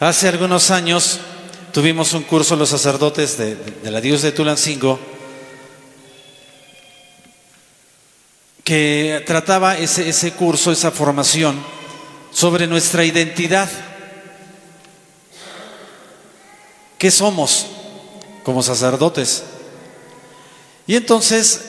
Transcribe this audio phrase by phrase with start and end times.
[0.00, 1.20] Hace algunos años
[1.72, 4.98] tuvimos un curso los sacerdotes de, la Dios de Tulancingo
[8.64, 11.62] que trataba ese, ese curso, esa formación
[12.32, 13.70] sobre nuestra identidad.
[16.98, 17.66] ¿Qué somos
[18.42, 19.44] como sacerdotes?
[20.88, 21.66] Y entonces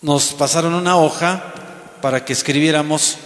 [0.00, 1.52] nos pasaron una hoja
[2.00, 3.16] para que escribiéramos,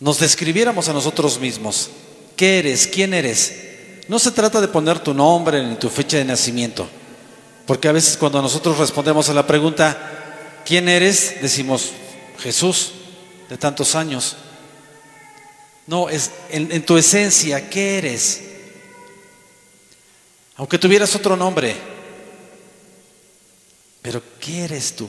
[0.00, 1.90] nos describiéramos a nosotros mismos.
[2.36, 2.86] ¿Qué eres?
[2.86, 3.54] ¿Quién eres?
[4.08, 6.88] No se trata de poner tu nombre ni tu fecha de nacimiento,
[7.66, 11.42] porque a veces cuando nosotros respondemos a la pregunta, ¿quién eres?
[11.42, 11.90] Decimos,
[12.38, 12.92] Jesús,
[13.48, 14.36] de tantos años.
[15.86, 18.42] No, es en, en tu esencia, ¿qué eres?
[20.56, 21.74] Aunque tuvieras otro nombre,
[24.02, 25.08] pero ¿qué eres tú?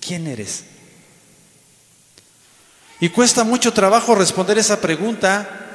[0.00, 0.64] ¿Quién eres?
[2.98, 5.66] Y cuesta mucho trabajo responder esa pregunta.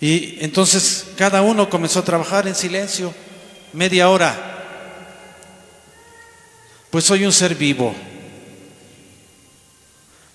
[0.00, 3.14] Y entonces cada uno comenzó a trabajar en silencio,
[3.72, 4.48] media hora.
[6.90, 7.94] Pues soy un ser vivo,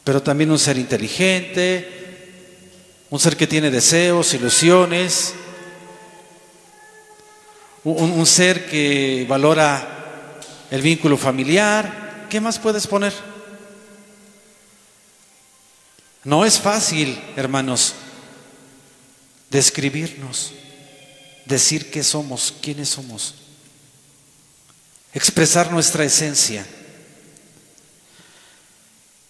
[0.03, 1.87] pero también un ser inteligente,
[3.09, 5.35] un ser que tiene deseos, ilusiones,
[7.83, 10.39] un, un ser que valora
[10.71, 12.25] el vínculo familiar.
[12.29, 13.13] ¿Qué más puedes poner?
[16.27, 17.93] No es fácil, hermanos,
[19.49, 20.51] describirnos,
[21.45, 23.35] decir qué somos, quiénes somos,
[25.13, 26.67] expresar nuestra esencia.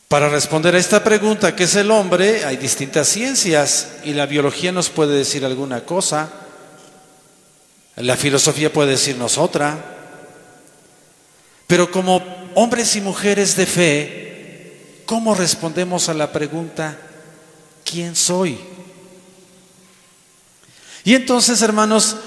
[0.08, 2.44] Para responder a esta pregunta, ¿qué es el hombre?
[2.45, 6.31] Hay distintas ciencias y la biología nos puede decir alguna cosa,
[7.95, 9.98] la filosofía puede decirnos otra,
[11.68, 12.25] pero como
[12.56, 14.27] hombres y mujeres de fe,
[15.08, 17.00] ¿cómo respondemos a la pregunta,
[17.83, 18.59] ¿quién soy?
[21.03, 22.18] Y entonces, hermanos,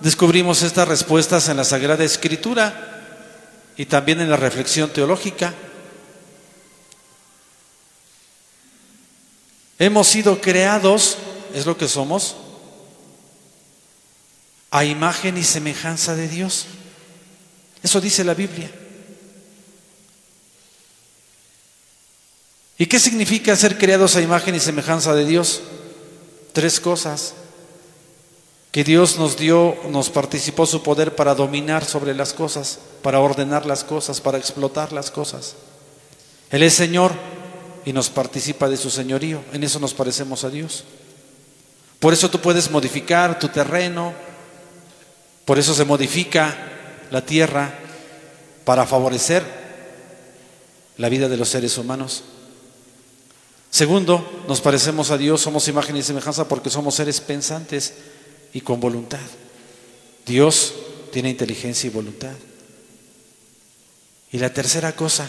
[0.00, 3.34] descubrimos estas respuestas en la Sagrada Escritura
[3.76, 5.52] y también en la reflexión teológica.
[9.80, 11.18] Hemos sido creados,
[11.52, 12.36] es lo que somos,
[14.70, 16.66] a imagen y semejanza de Dios.
[17.82, 18.70] Eso dice la Biblia.
[22.78, 25.62] ¿Y qué significa ser creados a imagen y semejanza de Dios?
[26.52, 27.34] Tres cosas.
[28.70, 33.66] Que Dios nos dio, nos participó su poder para dominar sobre las cosas, para ordenar
[33.66, 35.56] las cosas, para explotar las cosas.
[36.50, 37.12] Él es Señor
[37.84, 39.42] y nos participa de su señorío.
[39.52, 40.84] En eso nos parecemos a Dios.
[41.98, 44.12] Por eso tú puedes modificar tu terreno,
[45.44, 46.56] por eso se modifica
[47.10, 47.76] la tierra
[48.64, 49.42] para favorecer
[50.96, 52.22] la vida de los seres humanos.
[53.70, 57.94] Segundo, nos parecemos a Dios, somos imagen y semejanza porque somos seres pensantes
[58.52, 59.18] y con voluntad.
[60.26, 60.74] Dios
[61.12, 62.34] tiene inteligencia y voluntad.
[64.30, 65.28] Y la tercera cosa,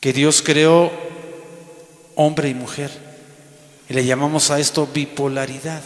[0.00, 0.92] que Dios creó
[2.14, 2.90] hombre y mujer.
[3.88, 5.82] Y le llamamos a esto bipolaridad.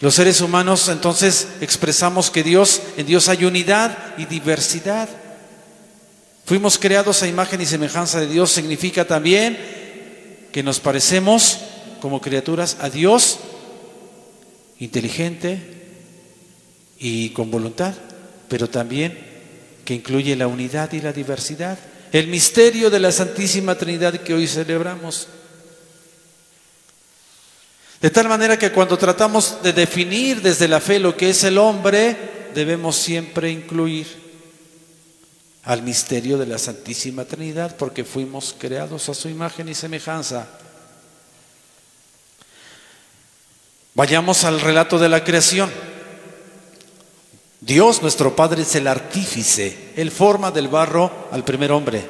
[0.00, 5.08] Los seres humanos entonces expresamos que Dios, en Dios hay unidad y diversidad.
[6.50, 9.56] Fuimos creados a imagen y semejanza de Dios, significa también
[10.50, 11.60] que nos parecemos
[12.00, 13.38] como criaturas a Dios,
[14.80, 15.60] inteligente
[16.98, 17.94] y con voluntad,
[18.48, 19.16] pero también
[19.84, 21.78] que incluye la unidad y la diversidad.
[22.10, 25.28] El misterio de la Santísima Trinidad que hoy celebramos.
[28.00, 31.58] De tal manera que cuando tratamos de definir desde la fe lo que es el
[31.58, 32.16] hombre,
[32.56, 34.19] debemos siempre incluir
[35.64, 40.46] al misterio de la Santísima Trinidad, porque fuimos creados a su imagen y semejanza.
[43.94, 45.70] Vayamos al relato de la creación.
[47.60, 49.92] Dios, nuestro Padre, es el artífice.
[49.96, 52.08] Él forma del barro al primer hombre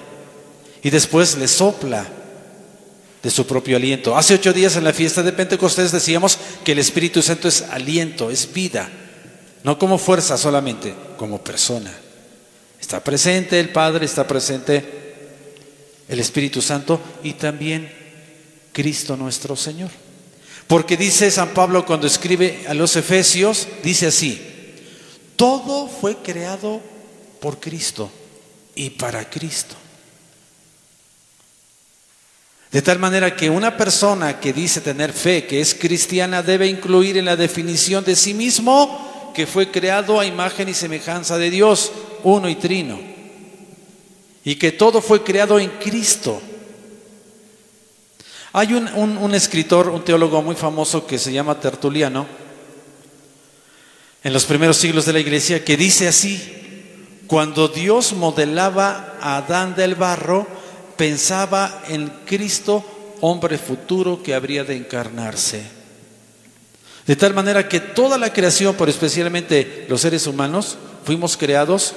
[0.83, 2.07] y después le sopla
[3.23, 4.17] de su propio aliento.
[4.17, 8.31] Hace ocho días en la fiesta de Pentecostés decíamos que el Espíritu Santo es aliento,
[8.31, 8.89] es vida,
[9.65, 11.93] no como fuerza solamente, como persona.
[12.81, 14.85] Está presente el Padre, está presente
[16.09, 17.93] el Espíritu Santo y también
[18.73, 19.91] Cristo nuestro Señor.
[20.67, 24.41] Porque dice San Pablo cuando escribe a los Efesios, dice así,
[25.37, 26.81] todo fue creado
[27.41, 28.11] por Cristo
[28.75, 29.75] y para Cristo.
[32.71, 37.17] De tal manera que una persona que dice tener fe, que es cristiana, debe incluir
[37.17, 41.91] en la definición de sí mismo que fue creado a imagen y semejanza de Dios,
[42.25, 42.99] uno y trino.
[44.43, 46.41] y que todo fue creado en Cristo.
[48.53, 52.27] Hay un, escritor, un teólogo muy famoso que se llama Tertuliano,
[54.25, 59.77] en los primeros siglos de la iglesia, que dice así, cuando Dios modelaba a Adán
[59.77, 60.49] del barro,
[60.97, 62.85] pensaba en Cristo,
[63.21, 65.63] hombre futuro que habría de encarnarse.
[67.07, 71.95] De tal manera que toda la creación, pero especialmente los seres humanos, fuimos creados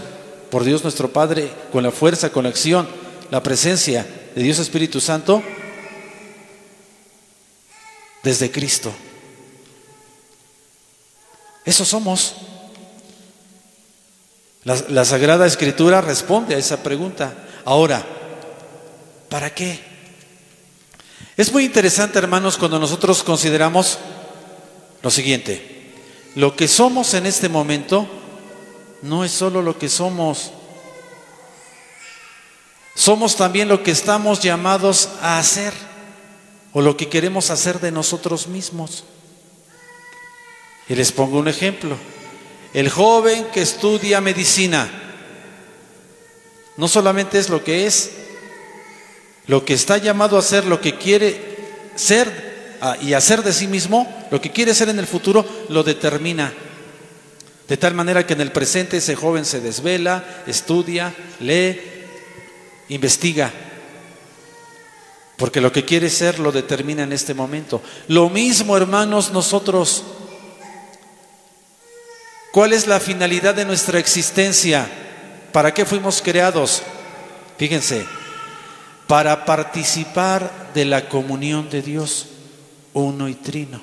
[0.49, 2.87] por Dios nuestro Padre con la fuerza, con la acción,
[3.31, 4.05] la presencia
[4.35, 5.41] de Dios Espíritu Santo
[8.23, 8.93] desde Cristo.
[11.65, 12.35] Eso somos.
[14.63, 17.33] La, Sagrada Escritura responde a esa pregunta.
[17.65, 18.05] Ahora,
[19.29, 19.79] ¿para qué?
[21.35, 23.97] Es muy interesante, hermanos, cuando nosotros consideramos
[25.01, 25.91] lo siguiente.
[26.35, 28.07] Lo que somos en este momento
[29.03, 30.51] no es solo lo que somos.
[32.95, 35.73] Somos también lo que estamos llamados a hacer
[36.71, 39.03] o lo que queremos hacer de nosotros mismos.
[40.87, 41.97] Y les pongo un ejemplo.
[42.73, 44.89] El joven que estudia medicina
[46.77, 48.11] no solamente es lo que es,
[49.47, 51.57] lo que está llamado a ser, lo que quiere
[51.95, 55.83] ser ah, y hacer de sí mismo, lo que quiere ser en el futuro, lo
[55.83, 56.53] determina.
[57.67, 61.79] De tal manera que en el presente ese joven se desvela, estudia, lee,
[62.89, 63.51] investiga.
[65.37, 67.81] Porque lo que quiere ser lo determina en este momento.
[68.07, 70.03] Lo mismo, hermanos, nosotros
[72.53, 74.87] ¿Cuál es la finalidad de nuestra existencia?
[75.51, 76.83] ¿Para qué fuimos creados?
[77.57, 78.05] Fíjense,
[79.07, 82.27] para participar de la comunión de Dios,
[82.93, 83.81] uno y trino.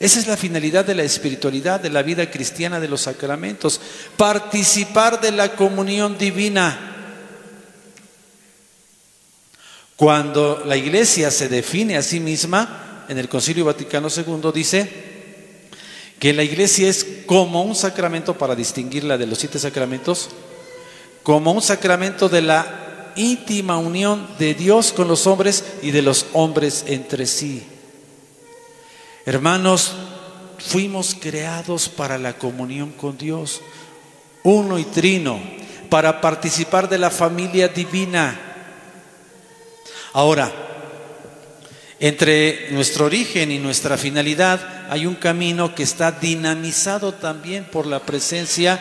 [0.00, 3.82] Esa es la finalidad de la espiritualidad, de la vida cristiana, de los sacramentos,
[4.16, 6.96] participar de la comunión divina.
[9.96, 14.90] Cuando la iglesia se define a sí misma, en el Concilio Vaticano II dice,
[16.18, 20.30] que la iglesia es como un sacramento, para distinguirla de los siete sacramentos,
[21.22, 26.24] como un sacramento de la íntima unión de Dios con los hombres y de los
[26.32, 27.66] hombres entre sí.
[29.30, 29.92] Hermanos,
[30.58, 33.60] fuimos creados para la comunión con Dios,
[34.42, 35.40] uno y trino,
[35.88, 38.36] para participar de la familia divina.
[40.14, 40.52] Ahora,
[42.00, 48.00] entre nuestro origen y nuestra finalidad hay un camino que está dinamizado también por la
[48.00, 48.80] presencia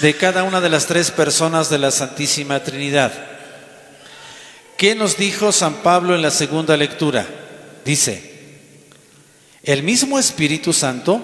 [0.00, 3.12] de cada una de las tres personas de la Santísima Trinidad.
[4.78, 7.26] ¿Qué nos dijo San Pablo en la segunda lectura?
[7.84, 8.29] Dice,
[9.62, 11.20] el mismo Espíritu Santo,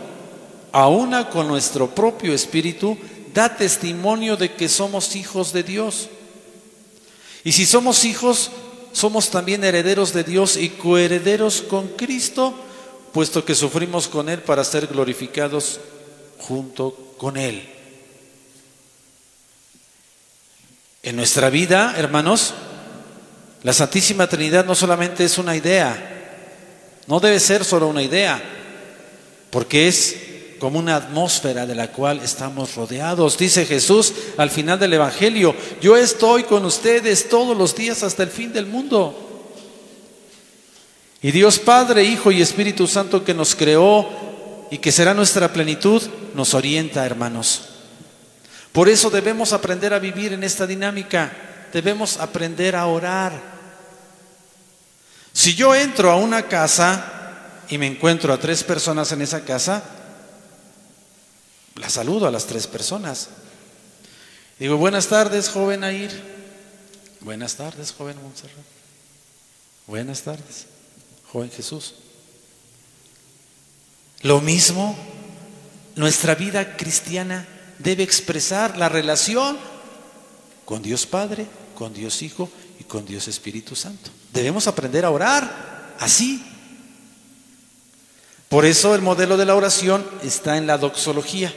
[0.73, 2.99] aúna con nuestro propio Espíritu,
[3.33, 6.09] da testimonio de que somos hijos de Dios.
[7.45, 8.51] Y si somos hijos,
[8.93, 12.55] somos también herederos de Dios y coherederos con Cristo,
[13.13, 15.81] puesto que sufrimos con Él para ser glorificados
[16.39, 17.69] junto con Él.
[21.03, 22.53] En nuestra vida, hermanos,
[23.63, 26.16] la Santísima Trinidad no solamente es una idea,
[27.07, 28.43] no debe ser solo una idea,
[29.51, 30.17] porque es
[30.59, 33.39] como una atmósfera de la cual estamos rodeados.
[33.39, 38.31] Dice Jesús al final del Evangelio, yo estoy con ustedes todos los días hasta el
[38.31, 39.23] fin del mundo.
[41.23, 44.09] Y Dios Padre, Hijo y Espíritu Santo que nos creó
[44.71, 46.03] y que será nuestra plenitud,
[46.35, 47.63] nos orienta, hermanos.
[48.73, 51.33] Por eso debemos aprender a vivir en esta dinámica,
[51.73, 53.56] debemos aprender a orar.
[55.47, 59.81] Si yo entro a una casa y me encuentro a tres personas en esa casa,
[61.77, 63.29] la saludo a las tres personas.
[64.59, 66.11] Digo, buenas tardes, joven Air.
[67.21, 68.57] Buenas tardes, joven Montserrat.
[69.87, 70.67] Buenas tardes,
[71.31, 71.95] joven Jesús.
[74.23, 74.99] Lo mismo,
[75.95, 77.47] nuestra vida cristiana
[77.79, 79.57] debe expresar la relación
[80.65, 84.11] con Dios Padre, con Dios Hijo y con Dios Espíritu Santo.
[84.33, 86.43] Debemos aprender a orar así.
[88.49, 91.53] Por eso el modelo de la oración está en la doxología.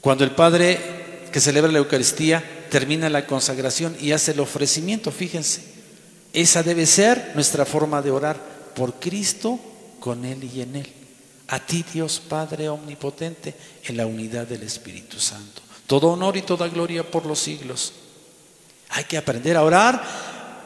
[0.00, 5.62] Cuando el Padre que celebra la Eucaristía termina la consagración y hace el ofrecimiento, fíjense,
[6.32, 8.40] esa debe ser nuestra forma de orar
[8.74, 9.58] por Cristo,
[10.00, 10.92] con Él y en Él.
[11.48, 15.62] A ti Dios Padre Omnipotente, en la unidad del Espíritu Santo.
[15.86, 17.92] Todo honor y toda gloria por los siglos.
[18.90, 20.02] Hay que aprender a orar,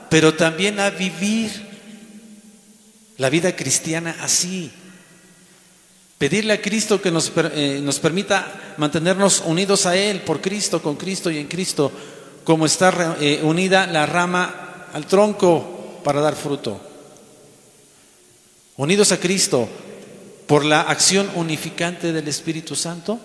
[0.08, 1.50] pero también a vivir
[3.16, 4.72] la vida cristiana así,
[6.20, 10.96] Pedirle a Cristo que nos, eh, nos permita mantenernos unidos a Él, por Cristo, con
[10.96, 11.90] Cristo y en Cristo,
[12.44, 16.78] como está eh, unida la rama al tronco para dar fruto.
[18.76, 19.66] Unidos a Cristo
[20.46, 23.18] por la acción unificante del Espíritu Santo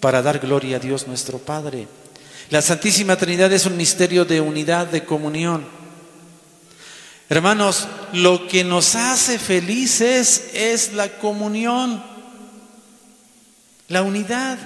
[0.00, 1.86] para dar gloria a Dios nuestro Padre.
[2.50, 5.66] La Santísima Trinidad es un misterio de unidad, de comunión.
[7.28, 12.02] Hermanos, lo que nos hace felices es la comunión,
[13.88, 14.58] la unidad.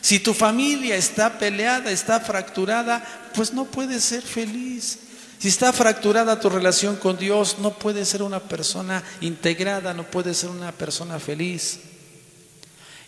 [0.00, 4.98] Si tu familia está peleada, está fracturada, pues no puedes ser feliz.
[5.40, 10.36] Si está fracturada tu relación con Dios, no puedes ser una persona integrada, no puedes
[10.36, 11.80] ser una persona feliz.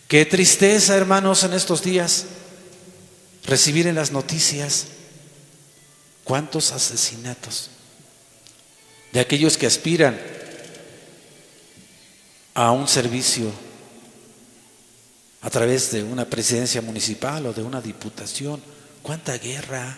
[0.09, 2.25] Qué tristeza, hermanos, en estos días
[3.47, 4.87] recibir en las noticias
[6.23, 7.69] cuántos asesinatos
[9.13, 10.19] de aquellos que aspiran
[12.53, 13.51] a un servicio
[15.41, 18.61] a través de una presidencia municipal o de una diputación.
[19.01, 19.97] Cuánta guerra,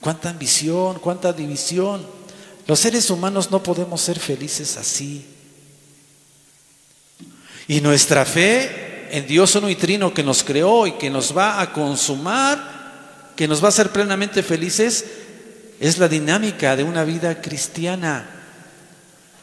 [0.00, 2.06] cuánta ambición, cuánta división.
[2.66, 5.24] Los seres humanos no podemos ser felices así.
[7.68, 11.60] Y nuestra fe en Dios uno y trino que nos creó y que nos va
[11.60, 15.04] a consumar, que nos va a hacer plenamente felices,
[15.80, 18.28] es la dinámica de una vida cristiana.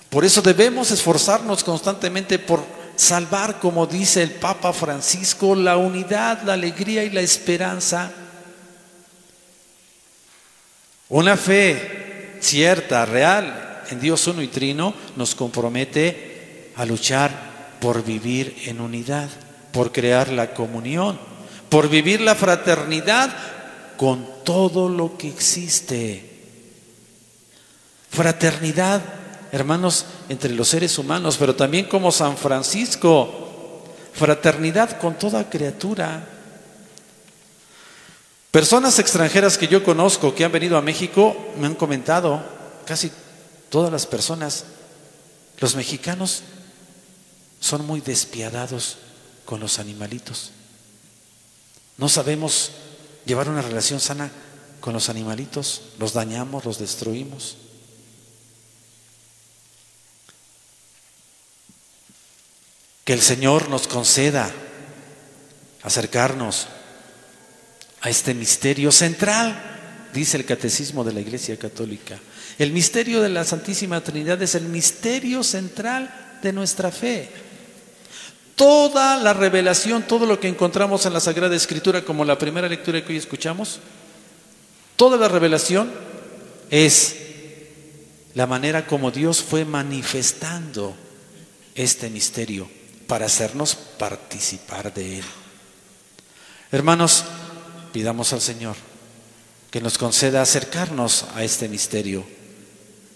[0.10, 2.64] Por eso debemos esforzarnos constantemente por
[2.96, 8.12] salvar, como dice el Papa Francisco, la unidad, la alegría y la esperanza.
[11.10, 17.32] Una fe cierta, real, en Dios uno y trino, nos compromete a luchar
[17.80, 19.30] por vivir en unidad,
[19.72, 21.20] por crear la comunión,
[21.70, 23.36] por vivir la fraternidad
[23.98, 26.24] con todo lo que existe.
[28.10, 29.02] Fraternidad,
[29.52, 33.84] hermanos, entre los seres humanos, pero también como San Francisco,
[34.14, 36.28] fraternidad con toda criatura.
[38.52, 42.42] Personas extranjeras que yo conozco que han venido a México me han comentado,
[42.86, 43.12] casi
[43.70, 44.66] todas las personas,
[45.60, 46.44] los mexicanos
[47.60, 48.98] son muy despiadados
[49.48, 50.52] con los animalitos.
[51.98, 52.72] No sabemos
[53.26, 54.30] llevar una relación sana
[54.82, 57.56] con los animalitos, los dañamos, los destruimos.
[63.06, 64.52] Que el Señor nos conceda
[65.82, 66.68] acercarnos
[68.02, 72.20] a este misterio central, dice el Catecismo de la Iglesia Católica.
[72.60, 77.47] El misterio de la Santísima Trinidad es el misterio central de nuestra fe.
[78.58, 83.06] Toda la revelación, todo lo que encontramos en la Sagrada Escritura, como la primera lectura
[83.06, 83.80] que hoy escuchamos,
[84.96, 85.92] toda la revelación
[86.72, 87.18] es
[88.34, 90.96] la manera como Dios fue manifestando
[91.76, 92.68] este misterio
[93.06, 95.26] para hacernos participar de él.
[96.72, 97.26] Hermanos,
[97.94, 98.76] pidamos al Señor
[99.70, 102.26] que nos conceda acercarnos a este misterio,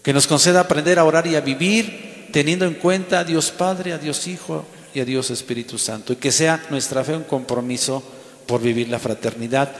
[0.03, 3.93] que nos conceda aprender a orar y a vivir teniendo en cuenta a Dios Padre,
[3.93, 6.13] a Dios Hijo y a Dios Espíritu Santo.
[6.13, 8.03] Y que sea nuestra fe un compromiso
[8.45, 9.71] por vivir la fraternidad,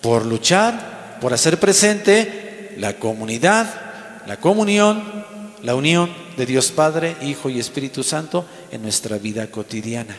[0.00, 5.02] por luchar, por hacer presente la comunidad, la comunión,
[5.62, 10.16] la unión de Dios Padre, Hijo y Espíritu Santo en nuestra vida cotidiana.